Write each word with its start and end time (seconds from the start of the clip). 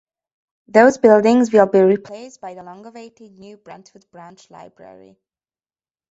These 0.67 0.97
buildings 0.97 1.53
will 1.53 1.67
be 1.67 1.79
replaced 1.79 2.41
by 2.41 2.55
the 2.55 2.63
long-awaited 2.63 3.37
new 3.37 3.57
Brentwood 3.57 4.09
branch 4.09 4.49
library. 4.49 5.19